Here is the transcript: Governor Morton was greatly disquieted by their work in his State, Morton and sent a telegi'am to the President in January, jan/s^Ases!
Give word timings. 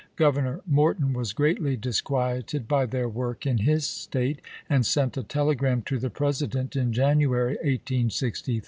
Governor 0.15 0.61
Morton 0.65 1.13
was 1.13 1.31
greatly 1.31 1.77
disquieted 1.77 2.67
by 2.67 2.87
their 2.87 3.07
work 3.07 3.45
in 3.45 3.59
his 3.59 3.85
State, 3.85 4.37
Morton 4.37 4.65
and 4.77 4.83
sent 4.83 5.15
a 5.15 5.21
telegi'am 5.21 5.85
to 5.85 5.99
the 5.99 6.09
President 6.09 6.75
in 6.75 6.91
January, 6.91 7.55
jan/s^Ases! 7.85 8.59